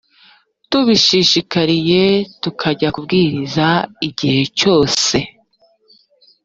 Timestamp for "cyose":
4.59-5.15